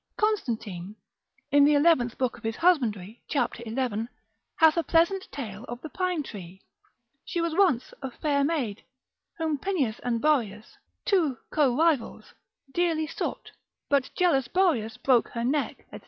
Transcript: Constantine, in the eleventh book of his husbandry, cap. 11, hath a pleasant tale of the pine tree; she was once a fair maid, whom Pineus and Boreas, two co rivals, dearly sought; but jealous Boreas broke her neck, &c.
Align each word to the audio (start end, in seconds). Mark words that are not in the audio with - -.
Constantine, 0.17 0.95
in 1.51 1.63
the 1.63 1.75
eleventh 1.75 2.17
book 2.17 2.35
of 2.35 2.43
his 2.43 2.55
husbandry, 2.55 3.21
cap. 3.29 3.59
11, 3.59 4.09
hath 4.55 4.75
a 4.75 4.81
pleasant 4.81 5.31
tale 5.31 5.63
of 5.65 5.79
the 5.83 5.89
pine 5.91 6.23
tree; 6.23 6.63
she 7.23 7.39
was 7.39 7.53
once 7.53 7.93
a 8.01 8.09
fair 8.09 8.43
maid, 8.43 8.83
whom 9.37 9.59
Pineus 9.59 9.99
and 9.99 10.19
Boreas, 10.19 10.75
two 11.05 11.37
co 11.51 11.77
rivals, 11.77 12.33
dearly 12.73 13.05
sought; 13.05 13.51
but 13.89 14.09
jealous 14.17 14.47
Boreas 14.47 14.97
broke 14.97 15.27
her 15.27 15.43
neck, 15.43 15.85
&c. 15.91 15.99